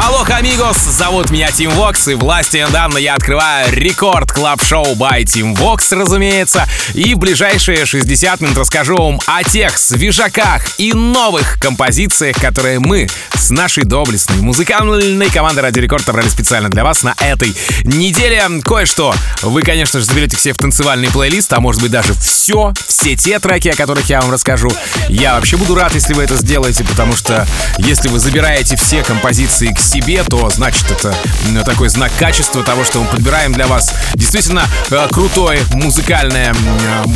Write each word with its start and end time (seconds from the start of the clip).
Алло, 0.00 0.24
amigos, 0.28 0.78
зовут 0.78 1.30
меня 1.30 1.50
Тим 1.50 1.70
Вокс, 1.70 2.06
и 2.06 2.14
властью, 2.14 2.64
данной 2.66 2.85
мне, 2.85 2.98
я 2.98 3.14
открываю 3.14 3.72
Record 3.72 4.30
Club 4.30 4.62
Show 4.62 4.94
by 4.94 5.24
Tim 5.24 5.56
Vox, 5.56 5.94
разумеется. 5.94 6.68
И 6.94 7.14
в 7.14 7.18
ближайшие 7.18 7.84
60 7.84 8.40
минут 8.40 8.56
расскажу 8.56 8.96
вам 8.96 9.20
о 9.26 9.42
тех 9.42 9.76
свежаках 9.76 10.62
и 10.78 10.92
новых 10.92 11.58
композициях, 11.60 12.36
которые 12.36 12.78
мы 12.78 13.08
с 13.34 13.50
нашей 13.50 13.84
доблестной 13.84 14.36
музыкальной 14.36 15.28
командой 15.30 15.60
Радио 15.60 15.80
Рекорд 15.80 16.04
собрали 16.04 16.28
специально 16.28 16.68
для 16.68 16.84
вас 16.84 17.02
на 17.02 17.14
этой 17.18 17.54
неделе. 17.82 18.42
Кое-что 18.64 19.14
вы, 19.42 19.62
конечно 19.62 19.98
же, 19.98 20.06
заберете 20.06 20.36
все 20.36 20.52
в 20.52 20.56
танцевальный 20.56 21.08
плейлист, 21.08 21.52
а 21.52 21.60
может 21.60 21.82
быть 21.82 21.90
даже 21.90 22.14
все, 22.14 22.72
все 22.86 23.16
те 23.16 23.38
треки, 23.40 23.68
о 23.68 23.74
которых 23.74 24.08
я 24.08 24.20
вам 24.20 24.30
расскажу. 24.30 24.70
Я 25.08 25.34
вообще 25.34 25.56
буду 25.56 25.74
рад, 25.74 25.94
если 25.94 26.14
вы 26.14 26.22
это 26.22 26.36
сделаете, 26.36 26.84
потому 26.84 27.16
что 27.16 27.46
если 27.78 28.08
вы 28.08 28.20
забираете 28.20 28.76
все 28.76 29.02
композиции 29.02 29.67
к 29.72 29.78
себе, 29.78 30.22
то 30.24 30.48
значит 30.50 30.90
это 30.90 31.14
ну, 31.50 31.62
такой 31.64 31.88
знак 31.88 32.12
качества 32.18 32.62
того, 32.62 32.84
что 32.84 33.00
мы 33.00 33.06
подбираем 33.06 33.52
для 33.52 33.66
вас 33.66 33.92
действительно 34.14 34.64
э, 34.90 35.08
крутой 35.10 35.60
музыкальный, 35.72 36.50
э, 36.50 36.54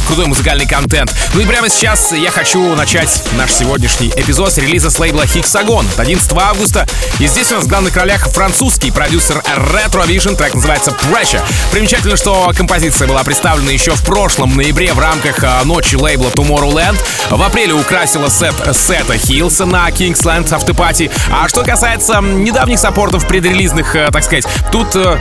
крутой 0.07 0.27
музыкальный 0.27 0.67
контент. 0.67 1.15
Ну 1.35 1.41
и 1.41 1.47
прямо 1.47 1.69
сейчас 1.69 2.13
я 2.13 2.31
хочу 2.31 2.75
начать 2.75 3.23
наш 3.37 3.53
сегодняшний 3.53 4.09
эпизод 4.09 4.53
с 4.53 4.59
релиза 4.59 4.91
с 4.91 4.99
лейбла 4.99 5.23
Hexagon 5.23 5.85
11 5.97 6.33
августа. 6.33 6.87
И 7.19 7.27
здесь 7.27 7.51
у 7.53 7.57
нас 7.57 7.65
в 7.65 7.69
главных 7.69 7.97
ролях 7.97 8.29
французский 8.29 8.91
продюсер 8.91 9.43
Retro 9.73 10.07
Vision, 10.07 10.37
трек 10.37 10.55
называется 10.55 10.91
Pressure. 10.91 11.43
Примечательно, 11.71 12.17
что 12.17 12.53
композиция 12.57 13.09
была 13.09 13.23
представлена 13.25 13.71
еще 13.71 13.93
в 13.93 14.03
прошлом 14.03 14.57
ноябре 14.57 14.93
в 14.93 14.99
рамках 14.99 15.43
э, 15.43 15.65
ночи 15.65 15.97
лейбла 15.97 16.29
Tomorrowland. 16.29 16.99
В 17.31 17.43
апреле 17.43 17.75
украсила 17.75 18.29
сет 18.29 18.55
сета 18.73 19.17
Хилса 19.17 19.65
на 19.65 19.89
Kingsland 19.89 20.53
Автопати. 20.53 21.11
А 21.31 21.49
что 21.49 21.63
касается 21.63 22.21
недавних 22.43 22.79
саппортов 22.79 23.27
предрелизных, 23.27 23.97
э, 23.97 24.11
так 24.13 24.25
сказать, 24.25 24.47
тут 24.71 24.95
э, 24.97 25.19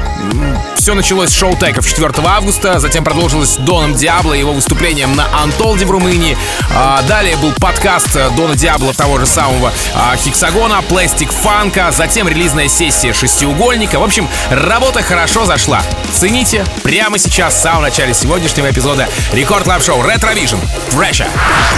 все 0.76 0.94
началось 0.94 1.30
с 1.30 1.38
шоу-теков 1.38 1.88
4 1.88 2.12
августа, 2.26 2.80
затем 2.80 3.04
продолжилось 3.04 3.58
Доном 3.58 3.94
Диабло 3.96 4.34
и 4.34 4.40
его 4.40 4.54
выступлением 4.54 5.16
на 5.16 5.26
Антолде 5.42 5.86
в 5.86 5.92
Румынии. 5.92 6.38
А, 6.76 7.02
далее 7.04 7.38
был 7.38 7.52
подкаст 7.54 8.18
Дона 8.36 8.56
Диабло 8.56 8.94
того 8.94 9.20
же 9.20 9.26
самого 9.26 9.72
а, 9.94 10.16
Хексагона, 10.16 10.82
Пластик 10.90 11.32
Фанка, 11.32 11.92
затем 11.92 12.28
релизная 12.28 12.68
сессия 12.68 13.14
Шестиугольника. 13.14 14.00
В 14.00 14.04
общем, 14.04 14.28
работа 14.50 15.04
хорошо 15.04 15.46
зашла. 15.46 15.82
Цените 16.12 16.66
прямо 16.84 17.18
сейчас, 17.18 17.56
в 17.56 17.60
самом 17.60 17.84
начале 17.84 18.14
сегодняшнего 18.14 18.70
эпизода 18.70 19.08
Record 19.34 19.66
Club 19.66 19.84
Show 19.84 20.02
Retro 20.02 20.36
Vision. 20.36 20.60
Pressure. 20.92 21.30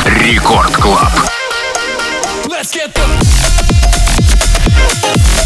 Record 0.05 0.75
Club. 0.77 1.11
Let's 2.45 2.72
get 2.72 2.94
the 2.94 3.62
Thank 4.75 5.38
you. 5.38 5.42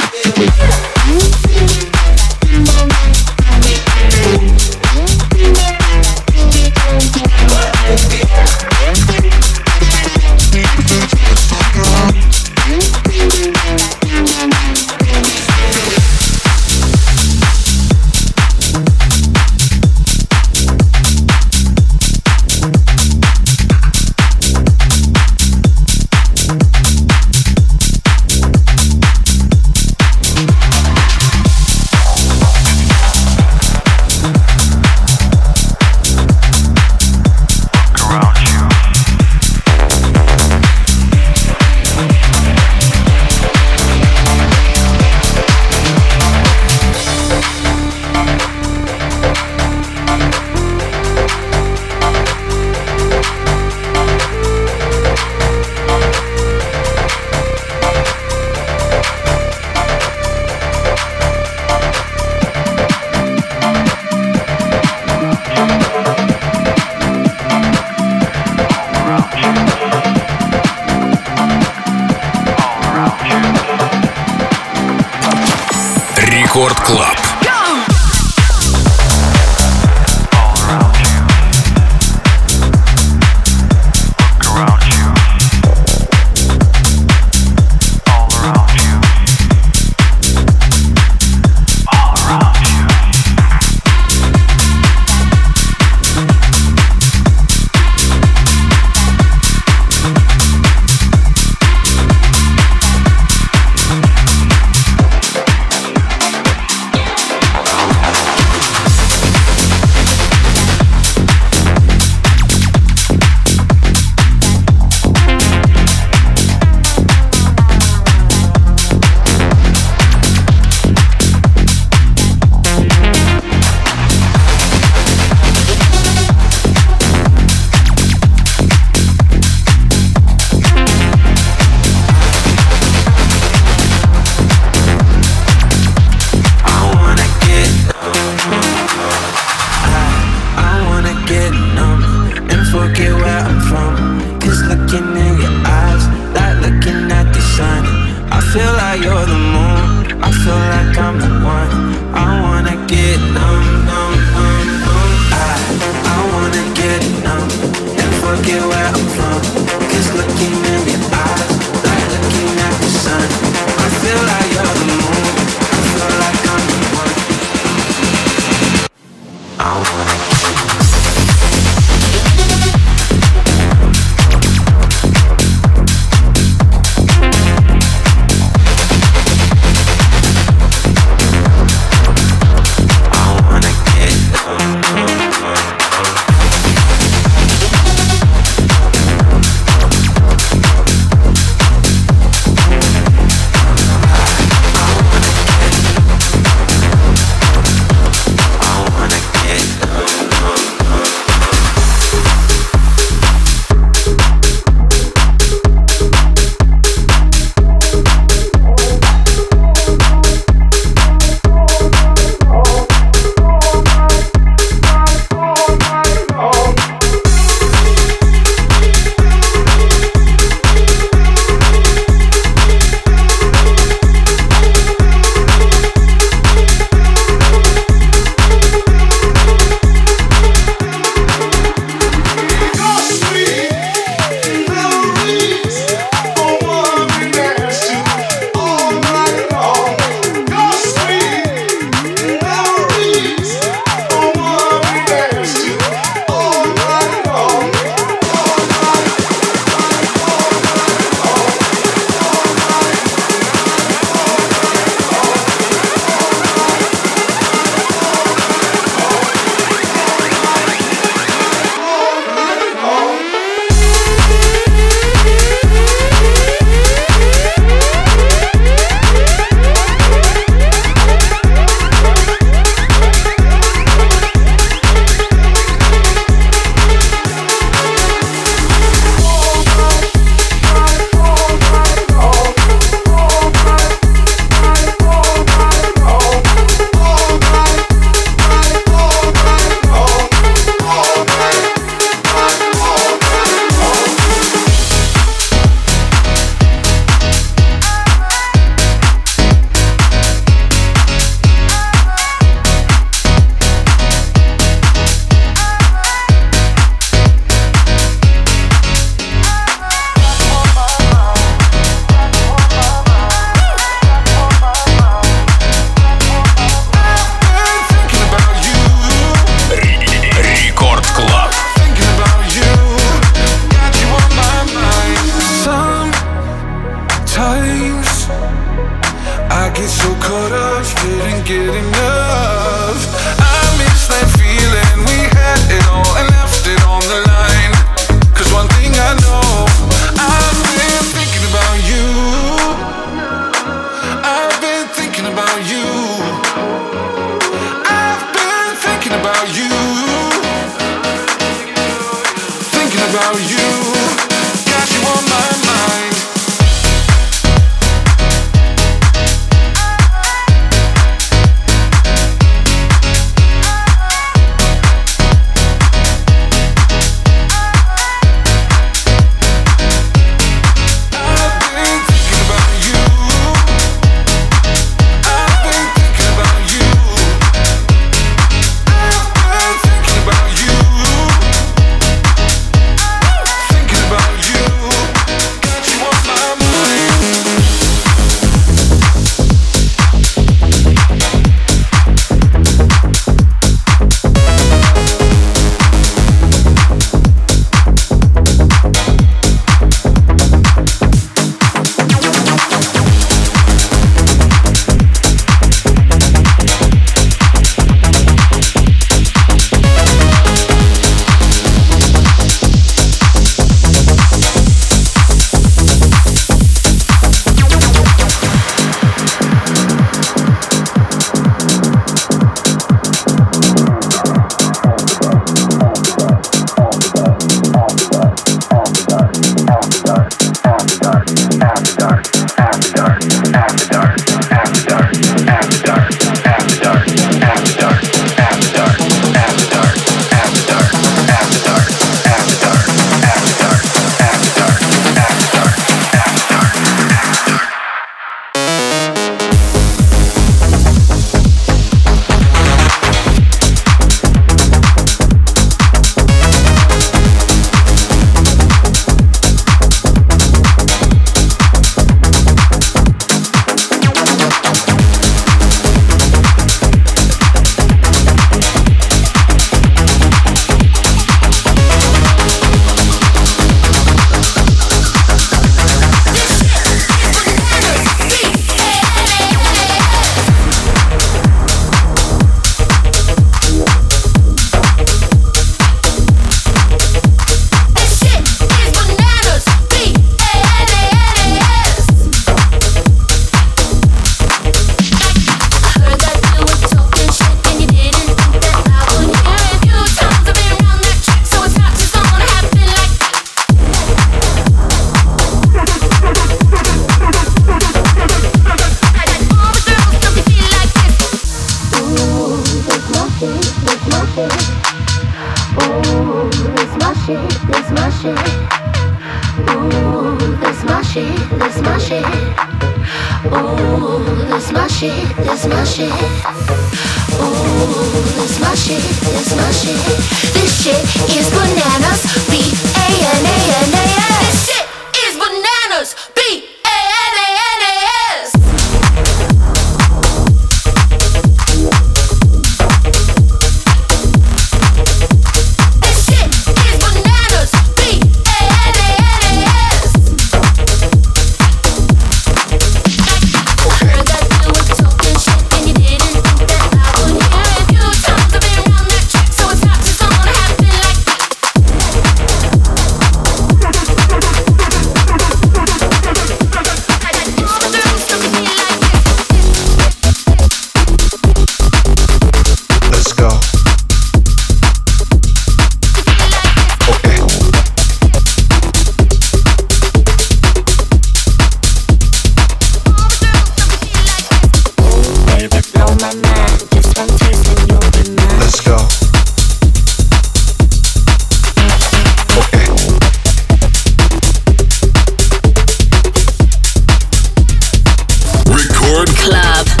Club. 599.11 600.00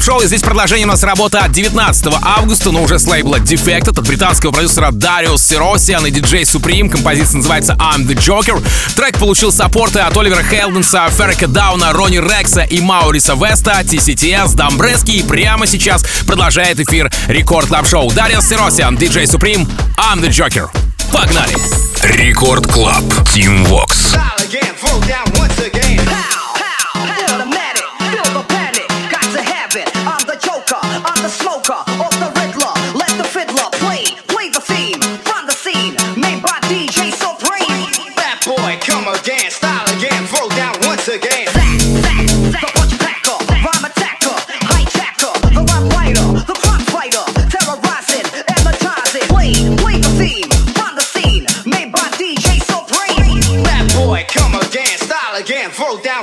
Club 0.00 0.04
Show. 0.04 0.26
Здесь 0.26 0.40
продолжение 0.40 0.86
у 0.86 0.88
нас 0.88 1.02
работа 1.02 1.40
от 1.40 1.52
19 1.52 2.14
августа, 2.22 2.70
но 2.70 2.82
уже 2.82 2.98
с 2.98 3.06
лейбла 3.06 3.36
Defected 3.36 3.98
от 3.98 4.06
британского 4.06 4.50
продюсера 4.50 4.90
Дариус 4.92 5.42
Сиросиан 5.42 6.06
и 6.06 6.10
диджей 6.10 6.42
Supreme. 6.42 6.88
Композиция 6.88 7.38
называется 7.38 7.74
I'm 7.74 8.06
the 8.06 8.14
Joker. 8.14 8.62
Трек 8.94 9.18
получил 9.18 9.52
саппорты 9.52 10.00
от 10.00 10.16
Оливера 10.16 10.42
Хелденса, 10.42 11.08
Феррика 11.10 11.48
Дауна, 11.48 11.92
Ронни 11.92 12.18
Рекса 12.18 12.62
и 12.62 12.80
Мауриса 12.80 13.34
Веста, 13.34 13.80
TCTS, 13.82 14.54
Дамбрески. 14.54 15.10
И 15.10 15.22
прямо 15.22 15.66
сейчас 15.66 16.02
продолжает 16.26 16.80
эфир 16.80 17.10
Record 17.28 17.68
Club 17.68 17.86
Show. 17.86 18.10
Дариус 18.10 18.46
Сиросиан, 18.46 18.96
диджей 18.96 19.24
Supreme, 19.24 19.68
I'm 19.96 20.20
the 20.20 20.28
Joker. 20.28 20.68
Погнали! 21.12 21.56
Record 22.16 22.66
Club. 22.72 23.04
Tim 23.34 23.66
Vox. 23.66 24.16
once 25.36 25.58
again. 25.60 25.89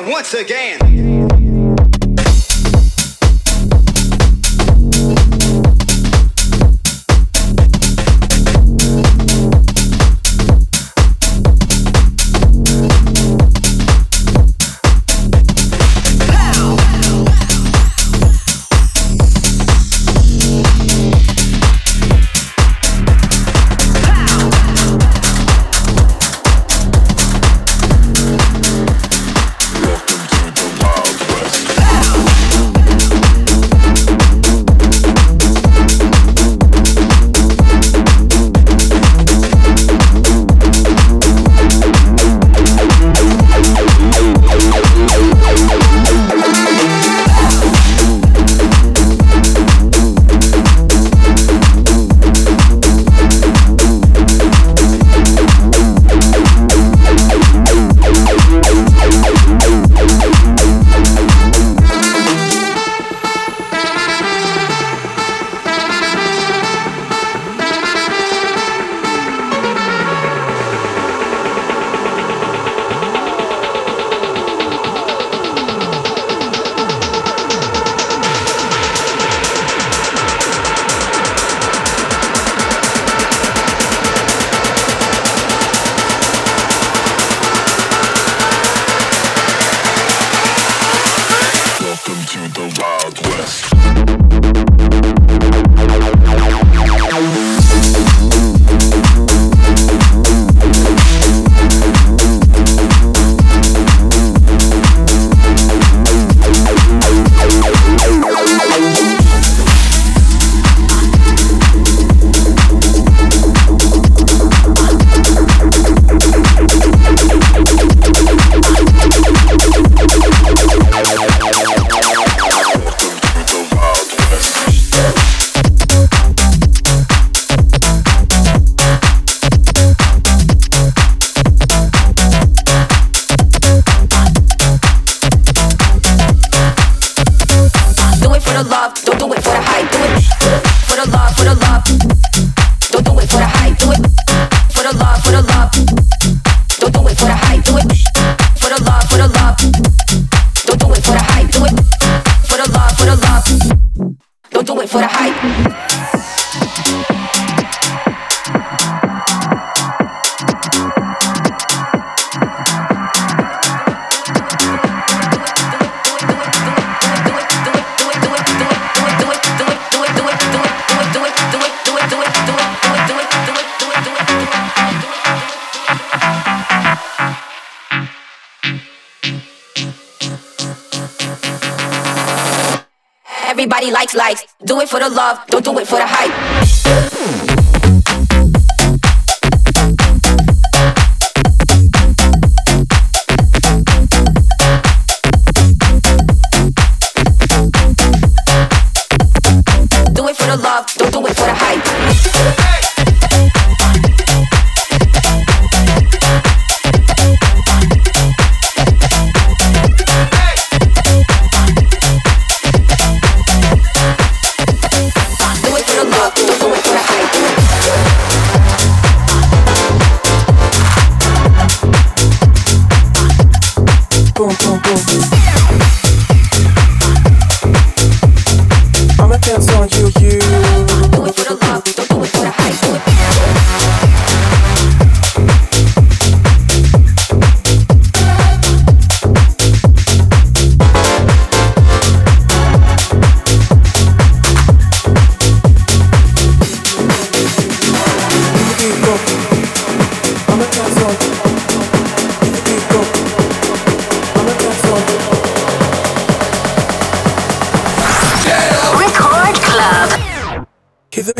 now 0.01 0.09
once 0.09 0.33
again. 0.33 1.36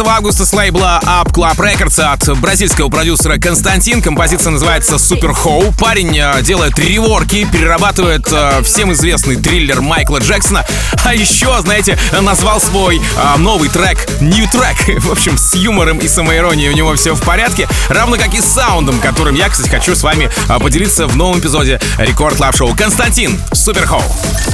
19 0.00 0.16
августа 0.16 0.46
с 0.46 0.52
лейбла 0.54 0.98
Up 1.04 1.30
Club 1.30 1.56
Records 1.56 2.00
от 2.00 2.38
бразильского 2.38 2.88
продюсера 2.88 3.38
Константин. 3.38 4.00
Композиция 4.00 4.50
называется 4.50 4.94
Super 4.94 5.34
How. 5.34 5.74
Парень 5.78 6.18
э, 6.18 6.40
делает 6.42 6.78
реворки, 6.78 7.46
перерабатывает 7.50 8.26
э, 8.32 8.62
всем 8.62 8.92
известный 8.92 9.36
триллер 9.36 9.82
Майкла 9.82 10.18
Джексона. 10.18 10.64
А 11.04 11.14
еще, 11.14 11.54
знаете, 11.60 11.98
назвал 12.18 12.62
свой 12.62 12.98
э, 12.98 13.38
новый 13.38 13.68
трек 13.68 13.98
New 14.22 14.46
Track. 14.46 15.00
В 15.00 15.12
общем, 15.12 15.36
с 15.36 15.54
юмором 15.54 15.98
и 15.98 16.08
самоиронией 16.08 16.70
у 16.70 16.76
него 16.76 16.94
все 16.94 17.14
в 17.14 17.20
порядке. 17.20 17.68
Равно 17.90 18.16
как 18.16 18.32
и 18.32 18.40
с 18.40 18.46
саундом, 18.46 19.00
которым 19.00 19.34
я, 19.34 19.50
кстати, 19.50 19.68
хочу 19.68 19.94
с 19.94 20.02
вами 20.02 20.30
поделиться 20.60 21.08
в 21.08 21.16
новом 21.16 21.40
эпизоде 21.40 21.78
Рекорд 21.98 22.40
Лав 22.40 22.56
Шоу. 22.56 22.74
Константин, 22.74 23.38
Super 23.52 23.86
How. 23.86 24.02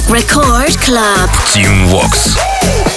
Record 0.09 0.77
Club. 0.85 1.29
Team 1.53 1.89
Vox. 1.89 2.96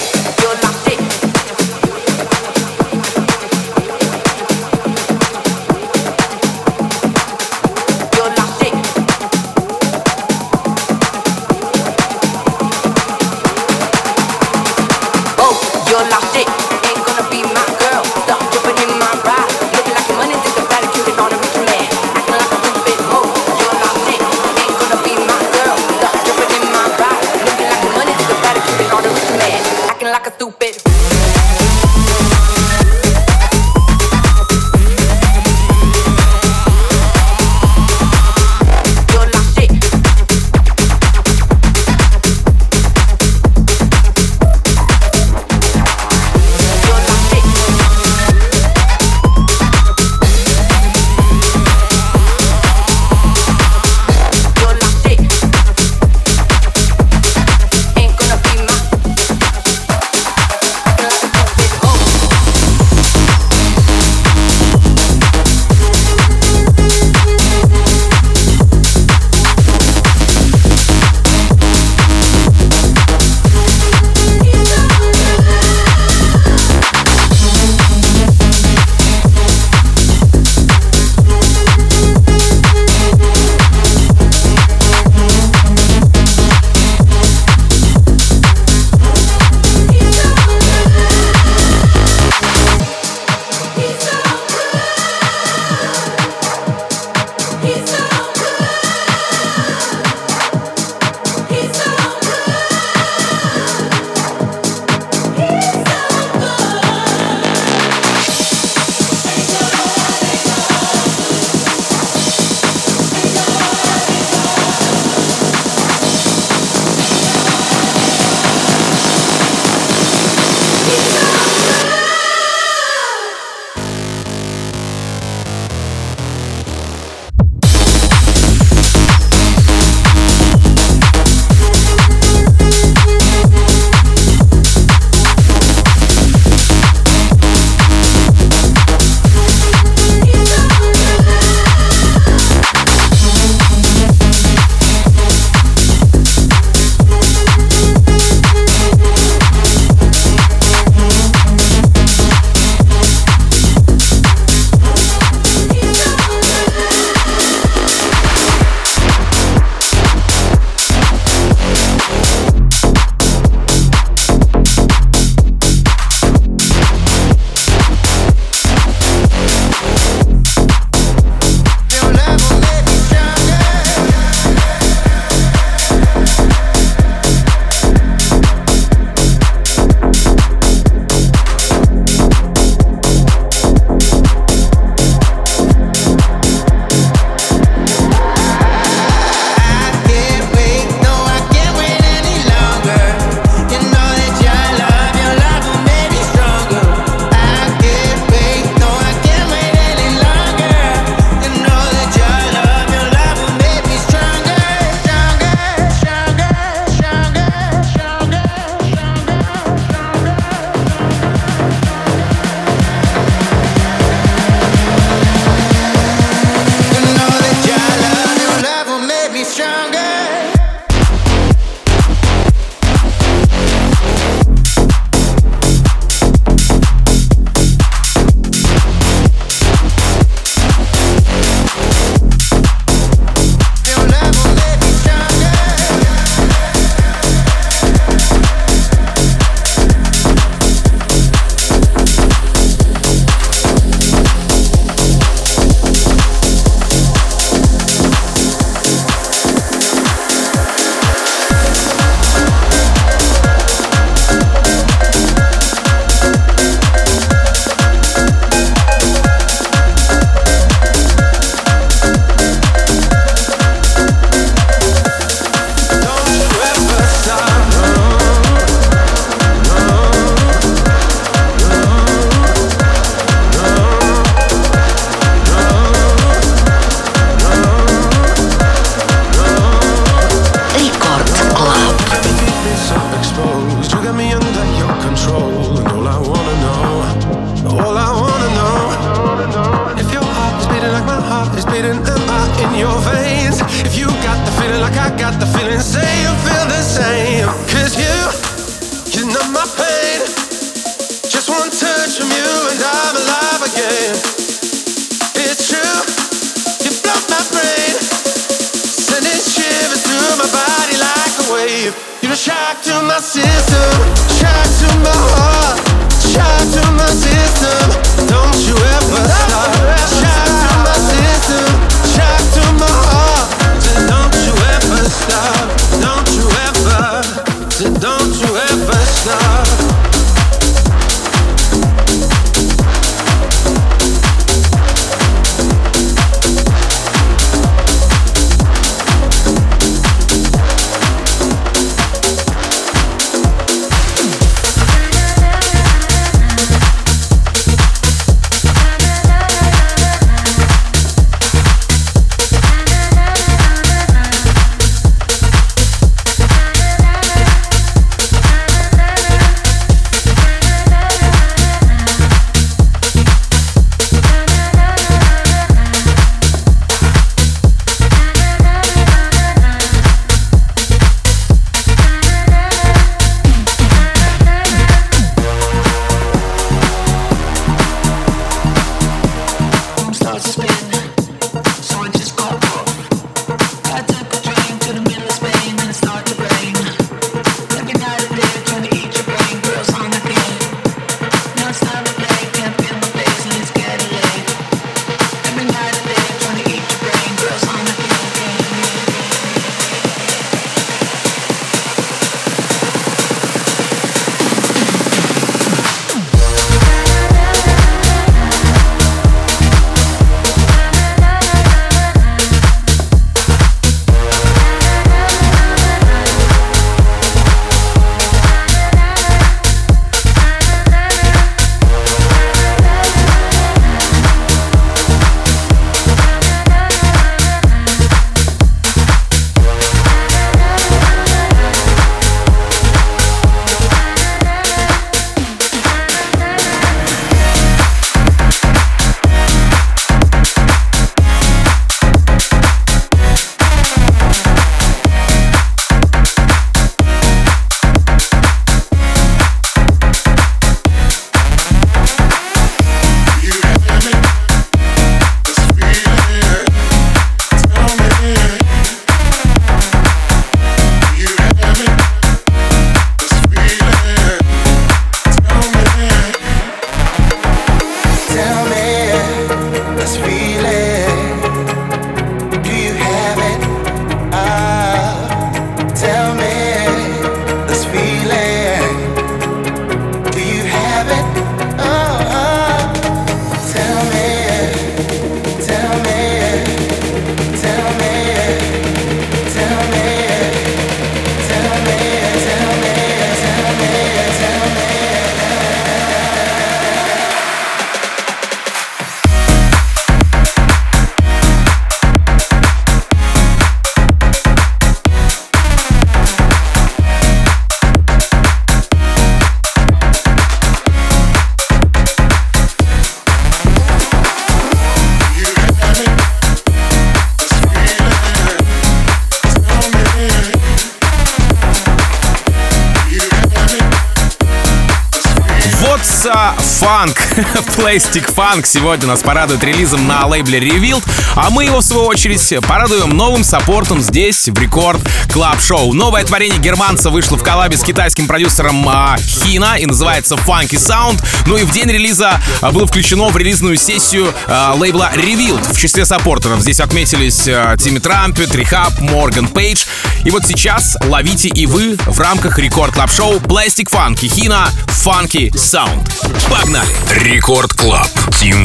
Funk, 526.81 527.15
Plastik 527.77 528.33
Funk 528.33 528.65
сегодня 528.65 529.05
нас 529.05 529.21
порадует 529.21 529.63
релизом 529.63 530.07
на 530.07 530.25
лейбле 530.25 530.57
Revealed, 530.57 531.03
а 531.35 531.51
мы 531.51 531.65
его 531.65 531.81
в 531.81 531.85
свою 531.85 532.05
очередь 532.05 532.55
порадуем 532.67 533.11
новым 533.11 533.43
саппортом 533.43 534.01
здесь, 534.01 534.49
в 534.49 534.57
Record 534.57 534.99
Club 535.31 535.61
Show. 535.61 535.93
Новое 535.93 536.23
творение 536.23 536.57
германца 536.57 537.11
вышло 537.11 537.37
в 537.37 537.43
коллабе 537.43 537.77
с 537.77 537.83
китайским 537.83 538.25
продюсером 538.25 538.83
а, 538.89 539.15
Хина 539.19 539.75
и 539.77 539.85
называется 539.85 540.33
Funky 540.33 540.71
Sound. 540.71 541.23
Ну 541.45 541.55
и 541.55 541.63
в 541.65 541.71
день 541.71 541.87
релиза 541.87 542.41
а, 542.61 542.71
было 542.71 542.87
включено 542.87 543.29
в 543.29 543.37
релизную 543.37 543.77
сессию 543.77 544.33
а, 544.47 544.73
лейбла 544.73 545.11
Revealed. 545.13 545.75
В 545.75 545.79
числе 545.79 546.03
саппортеров 546.03 546.61
здесь 546.61 546.79
отметились 546.79 547.47
а, 547.47 547.77
Timmy 547.77 547.99
Trumpet, 547.99 548.55
R3HAB, 548.55 548.99
Morgan 549.01 549.47
Page. 549.49 549.85
И 550.25 550.31
вот 550.31 550.47
сейчас 550.47 550.97
ловите 551.05 551.49
и 551.49 551.67
вы 551.67 551.95
в 552.07 552.19
рамках 552.19 552.57
Record 552.57 552.95
Club 552.95 553.11
Show 553.11 553.35
Plastik 553.35 553.87
Funk 553.91 554.25
и 554.25 554.27
Хина 554.27 554.67
Funky 554.87 555.51
Sound. 555.51 556.09
Погнали! 556.49 556.70
Рекорд 557.07 557.73
Клаб. 557.73 558.07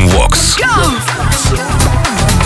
Vox. 0.07 0.57
Club. 0.57 2.46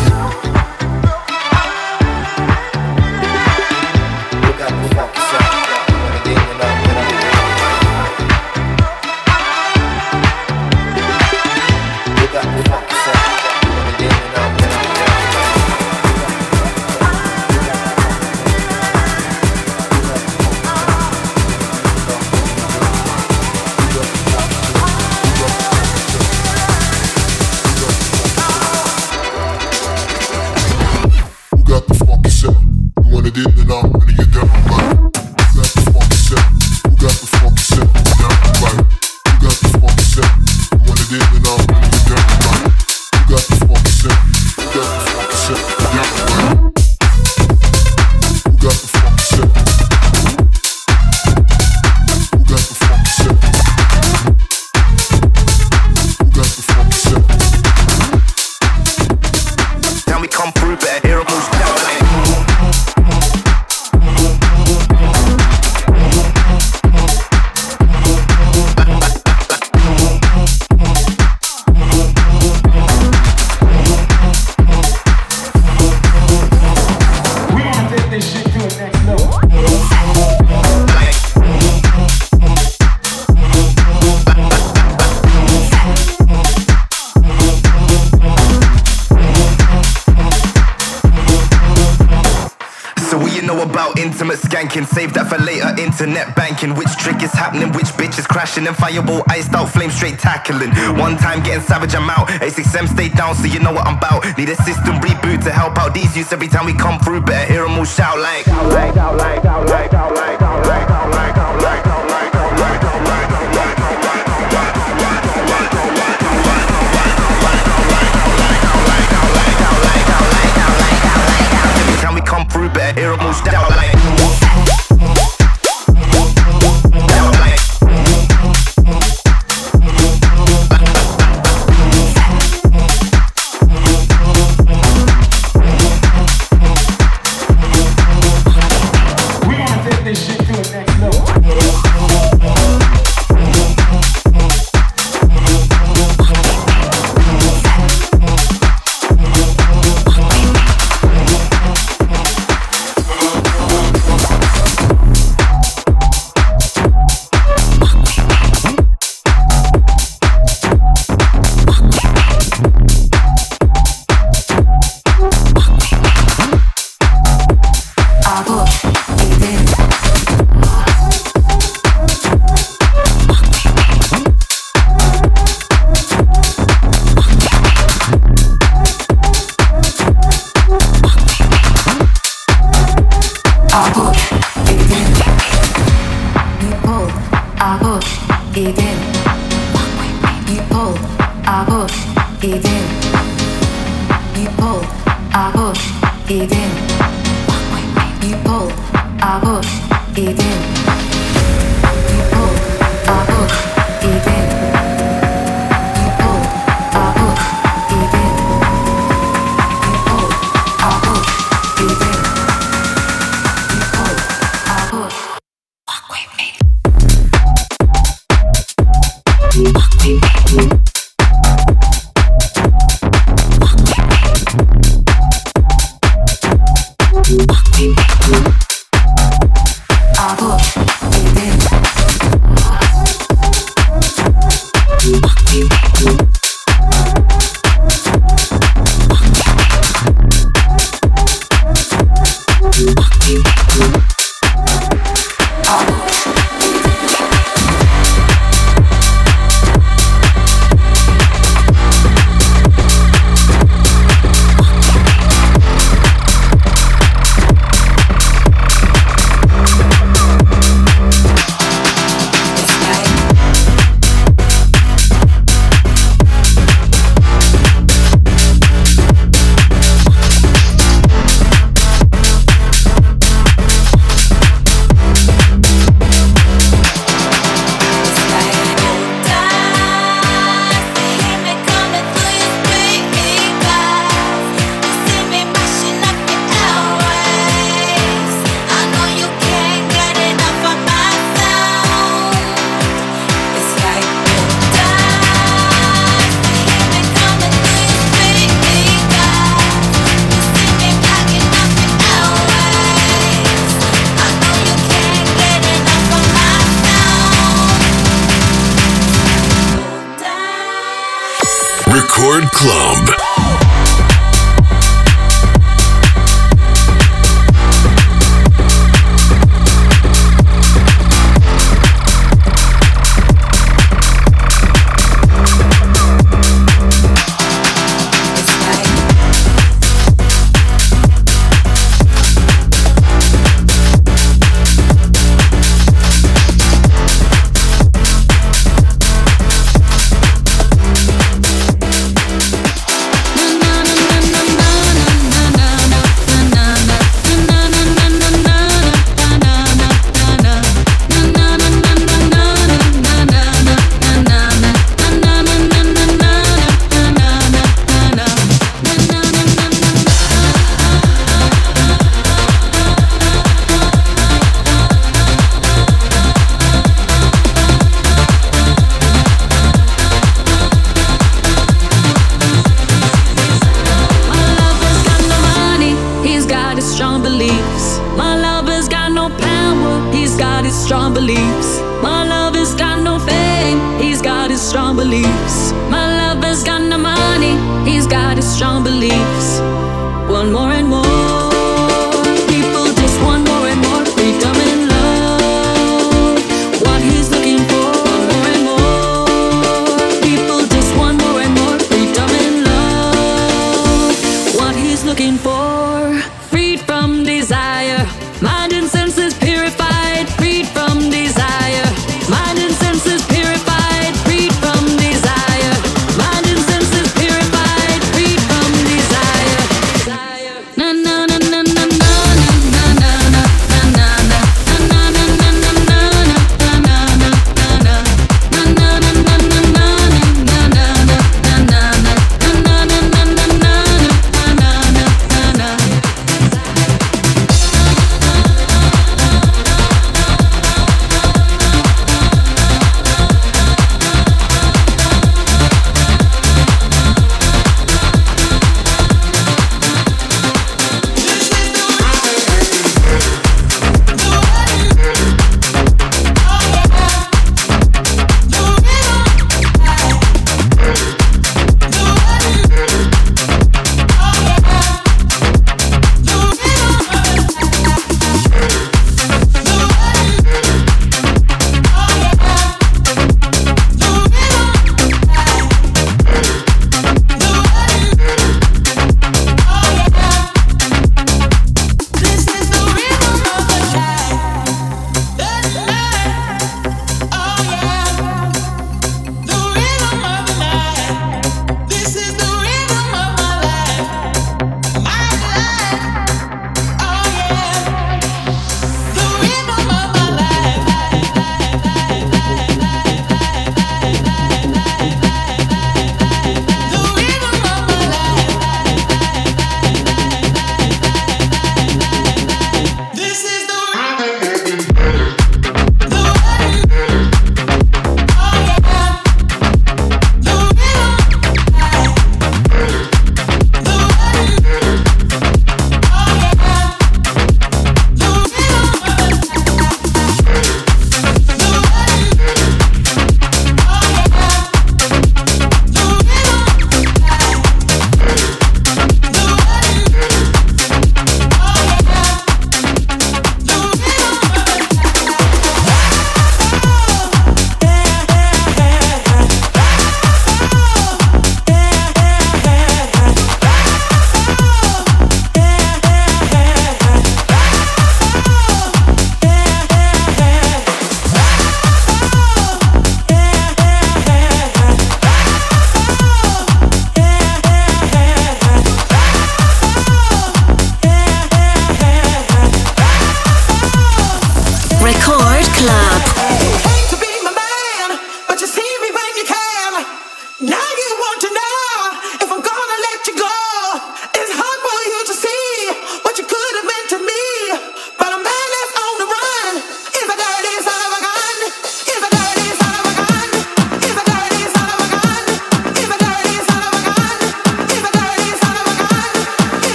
flashing 98.51 98.67
and 98.67 98.77
fireball 98.77 99.23
iced 99.29 99.55
out, 99.55 99.67
flame 99.67 99.91
straight 99.91 100.19
tackling. 100.19 100.71
One 100.99 101.17
time 101.17 101.43
getting 101.43 101.63
savage, 101.63 101.95
I'm 101.95 102.11
out. 102.11 102.29
A6M 102.29 102.89
stay 102.89 103.09
down, 103.09 103.35
so 103.35 103.47
you 103.47 103.61
know 103.61 103.73
what 103.73 103.87
I'm 103.87 103.97
about. 103.97 104.25
Need 104.37 104.49
a 104.49 104.57
system 104.57 104.97
reboot 104.97 105.45
to 105.45 105.51
help 105.51 105.79
out 105.79 105.95
these 105.95 106.17
youths 106.17 106.33
every 106.33 106.49
time 106.49 106.67
we 106.67 106.73
come 106.73 106.99
through. 107.01 107.23
Better 107.23 107.53
hear 107.53 107.63
them 107.63 107.79
all 107.79 107.85
shout 107.85 108.19
like. 108.19 108.45
Shout 108.45 108.67
like, 108.67 108.95
shout 108.95 109.17
like, 109.17 109.43
shout 109.43 109.67
like, 109.69 109.91
shout 109.91 110.15
like. 110.15 110.40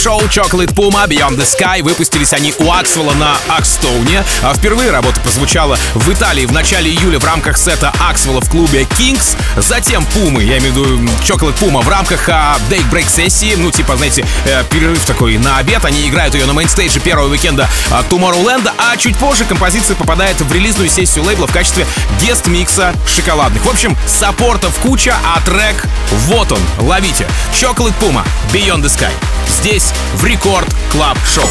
Club 0.00 0.10
Show 0.10 0.20
Chocolate 0.28 0.72
Puma 0.74 1.06
Beyond 1.06 1.36
the 1.36 1.44
Sky. 1.44 1.82
Выпустились 1.82 2.32
они 2.32 2.54
у 2.58 2.70
Аксвелла 2.72 3.12
на 3.14 3.36
Акстоуне. 3.48 4.24
А 4.42 4.54
впервые 4.54 4.90
работа 4.90 5.20
прозвучала 5.20 5.78
в 5.94 6.10
Италии 6.12 6.46
в 6.46 6.52
начале 6.52 6.90
июля 6.90 7.18
в 7.18 7.24
рамках 7.24 7.58
сета 7.58 7.92
Аксвелла 8.00 8.40
в 8.40 8.48
клубе 8.48 8.82
Kings. 8.98 9.36
Затем 9.56 10.04
Пумы, 10.06 10.42
я 10.42 10.58
имею 10.58 10.72
в 10.72 10.76
виду 10.76 11.12
Chocolate 11.22 11.58
Puma 11.58 11.82
в 11.82 11.88
рамках 11.88 12.28
а, 12.28 12.58
Daybreak 12.70 13.10
сессии. 13.10 13.54
Ну, 13.56 13.70
типа, 13.70 13.96
знаете, 13.96 14.24
э, 14.44 14.64
перерыв 14.70 15.04
такой 15.04 15.36
на 15.38 15.58
обед. 15.58 15.84
Они 15.84 16.08
играют 16.08 16.34
ее 16.34 16.46
на 16.46 16.52
mainstage 16.52 16.95
е 16.95 17.00
первого 17.00 17.28
уикенда 17.28 17.68
а, 17.90 18.02
Tomorrowland. 18.08 18.70
А 18.78 18.96
чуть 18.96 19.16
позже 19.16 19.44
композиция 19.44 19.96
попадает 19.96 20.40
в 20.40 20.52
релизную 20.52 20.88
сессию 20.88 21.24
лейбла 21.24 21.46
в 21.46 21.52
качестве 21.52 21.86
guest 22.20 22.61
mix 22.61 22.86
а 22.86 22.94
шоколадных. 23.06 23.64
В 23.64 23.68
общем, 23.68 23.96
саппортов 24.06 24.78
куча, 24.78 25.14
а 25.24 25.40
трек 25.42 25.84
вот 26.10 26.52
он. 26.52 26.60
Ловите. 26.78 27.26
Chocolate 27.52 27.94
Puma 28.00 28.24
Beyond 28.52 28.82
the 28.82 28.88
Sky. 28.88 29.12
Здесь 29.46 29.89
в 30.14 30.24
Record 30.24 30.68
Club 30.90 31.18
Show. 31.26 31.44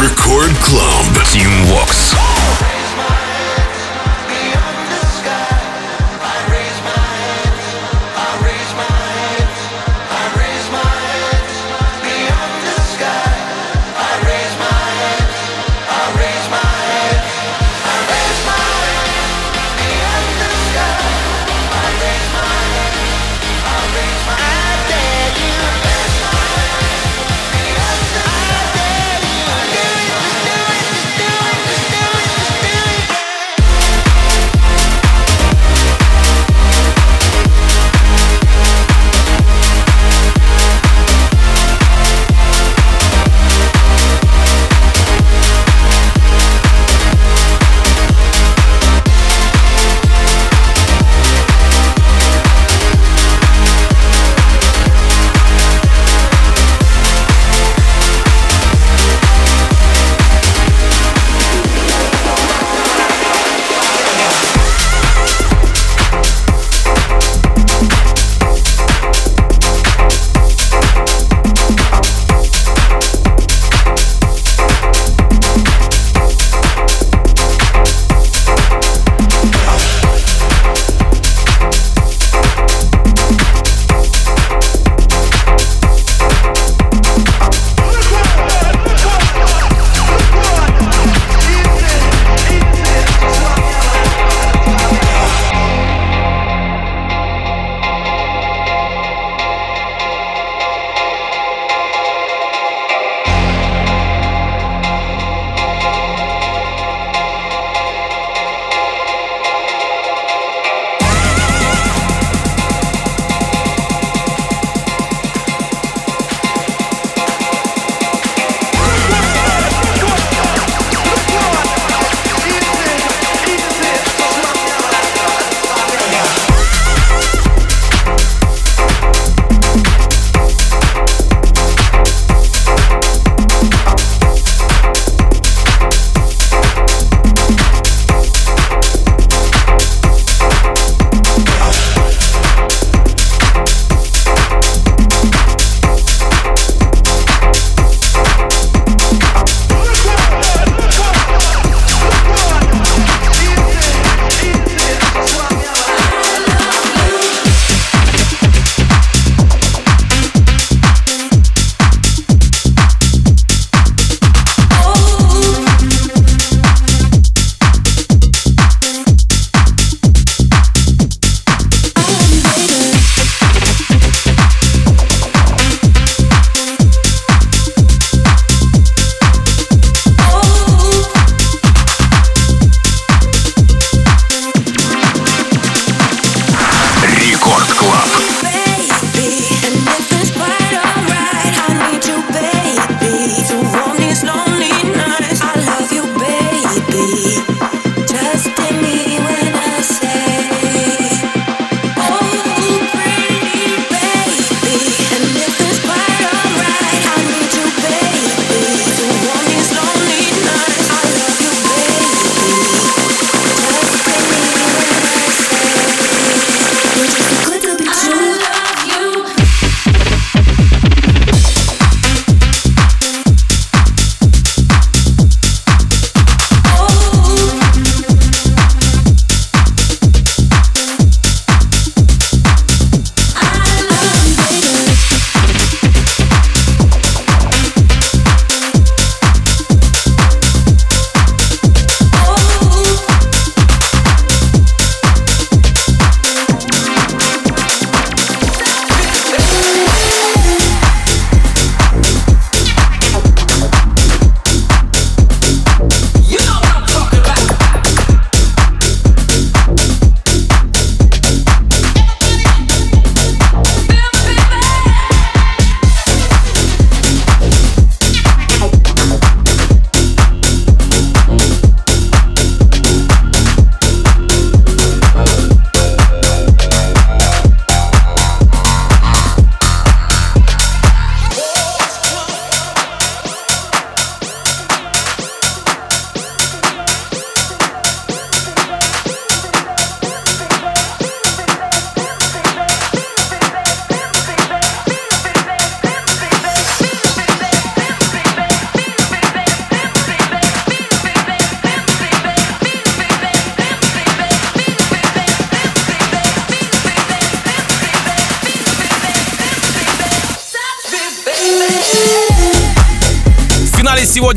Record 0.00 0.52
Club. 0.58 1.06
Tim 1.32 1.50
Vox. 1.70 2.16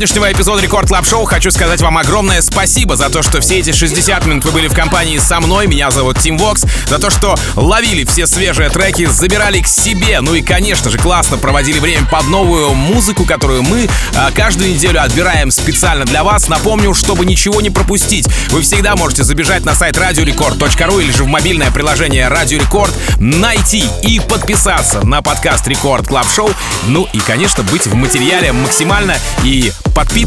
Сегодняшнего 0.00 0.19
эпизода 0.32 0.62
Record 0.62 0.88
Club 0.88 1.06
Show 1.06 1.24
хочу 1.24 1.50
сказать 1.50 1.80
вам 1.80 1.98
огромное 1.98 2.40
спасибо 2.42 2.94
за 2.94 3.10
то, 3.10 3.22
что 3.22 3.40
все 3.40 3.58
эти 3.58 3.72
60 3.72 4.26
минут 4.26 4.44
вы 4.44 4.52
были 4.52 4.68
в 4.68 4.74
компании 4.74 5.18
со 5.18 5.40
мной. 5.40 5.66
Меня 5.66 5.90
зовут 5.90 6.18
Тим 6.18 6.38
Вокс. 6.38 6.64
За 6.86 6.98
то, 6.98 7.10
что 7.10 7.34
ловили 7.56 8.04
все 8.04 8.26
свежие 8.26 8.68
треки, 8.70 9.06
забирали 9.06 9.60
к 9.60 9.66
себе. 9.66 10.20
Ну 10.20 10.34
и, 10.34 10.42
конечно 10.42 10.88
же, 10.88 10.98
классно 10.98 11.36
проводили 11.36 11.80
время 11.80 12.06
под 12.06 12.28
новую 12.28 12.74
музыку, 12.74 13.24
которую 13.24 13.62
мы 13.62 13.88
а, 14.14 14.30
каждую 14.30 14.70
неделю 14.70 15.02
отбираем 15.02 15.50
специально 15.50 16.04
для 16.04 16.22
вас. 16.22 16.48
Напомню, 16.48 16.94
чтобы 16.94 17.24
ничего 17.26 17.60
не 17.60 17.70
пропустить, 17.70 18.28
вы 18.50 18.62
всегда 18.62 18.94
можете 18.96 19.24
забежать 19.24 19.64
на 19.64 19.74
сайт 19.74 19.96
radiorecord.ru 19.96 21.02
или 21.02 21.10
же 21.10 21.24
в 21.24 21.28
мобильное 21.28 21.72
приложение 21.72 22.28
Радио 22.28 22.58
Рекорд, 22.58 22.94
найти 23.18 23.84
и 24.02 24.20
подписаться 24.20 25.04
на 25.04 25.22
подкаст 25.22 25.66
Record 25.66 26.06
Club 26.06 26.28
Show. 26.28 26.50
Ну 26.86 27.08
и, 27.12 27.18
конечно, 27.18 27.64
быть 27.64 27.86
в 27.86 27.94
материале 27.94 28.52
максимально 28.52 29.16
и 29.42 29.72
подписываться 29.94 30.19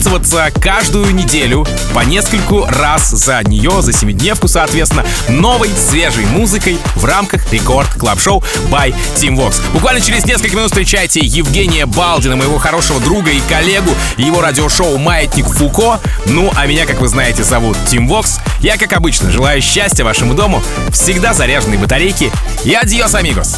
каждую 0.61 1.13
неделю 1.13 1.67
по 1.93 1.99
нескольку 1.99 2.65
раз 2.65 3.09
за 3.11 3.41
нее, 3.43 3.81
за 3.81 3.93
семидневку, 3.93 4.47
соответственно, 4.47 5.05
новой 5.27 5.69
свежей 5.69 6.25
музыкой 6.25 6.77
в 6.95 7.05
рамках 7.05 7.51
Record 7.51 7.89
Club 7.93 8.19
Show 8.19 8.43
by 8.69 8.95
Tim 9.15 9.35
Vox. 9.35 9.61
Буквально 9.71 10.01
через 10.01 10.25
несколько 10.25 10.55
минут 10.55 10.69
встречайте 10.69 11.19
Евгения 11.19 11.85
Балдина, 11.85 12.35
моего 12.35 12.57
хорошего 12.57 12.99
друга 12.99 13.31
и 13.31 13.41
коллегу, 13.41 13.91
его 14.17 14.41
радиошоу 14.41 14.97
«Маятник 14.97 15.47
Фуко». 15.47 15.99
Ну, 16.25 16.51
а 16.55 16.65
меня, 16.65 16.85
как 16.85 16.99
вы 16.99 17.07
знаете, 17.07 17.43
зовут 17.43 17.77
Тим 17.87 18.07
Вокс. 18.07 18.39
Я, 18.59 18.77
как 18.77 18.93
обычно, 18.93 19.31
желаю 19.31 19.61
счастья 19.61 20.03
вашему 20.03 20.33
дому, 20.33 20.63
всегда 20.91 21.33
заряженной 21.33 21.77
батарейки 21.77 22.31
и 22.63 22.73
адьос, 22.73 23.15
амигос. 23.15 23.57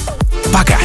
Пока. 0.51 0.77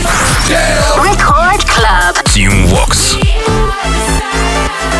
Record 0.96 1.64
Club. 1.66 2.24
Team 2.24 2.68
Vox. 2.68 3.16
Vox. 3.20 4.99